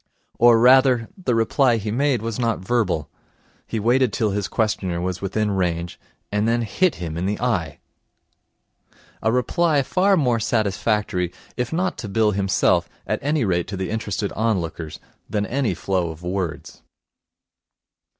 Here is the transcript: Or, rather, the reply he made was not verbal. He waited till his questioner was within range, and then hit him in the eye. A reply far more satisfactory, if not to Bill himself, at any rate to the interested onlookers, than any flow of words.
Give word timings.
Or, 0.39 0.57
rather, 0.57 1.09
the 1.15 1.35
reply 1.35 1.77
he 1.77 1.91
made 1.91 2.23
was 2.23 2.39
not 2.39 2.57
verbal. 2.57 3.07
He 3.67 3.79
waited 3.79 4.11
till 4.11 4.31
his 4.31 4.47
questioner 4.47 4.99
was 4.99 5.21
within 5.21 5.51
range, 5.51 5.99
and 6.31 6.47
then 6.47 6.63
hit 6.63 6.95
him 6.95 7.17
in 7.17 7.27
the 7.27 7.39
eye. 7.39 7.77
A 9.21 9.31
reply 9.31 9.83
far 9.83 10.17
more 10.17 10.39
satisfactory, 10.39 11.31
if 11.55 11.71
not 11.71 11.99
to 11.99 12.09
Bill 12.09 12.31
himself, 12.31 12.89
at 13.05 13.19
any 13.21 13.45
rate 13.45 13.67
to 13.67 13.77
the 13.77 13.91
interested 13.91 14.31
onlookers, 14.31 14.99
than 15.29 15.45
any 15.45 15.75
flow 15.75 16.09
of 16.09 16.23
words. 16.23 16.81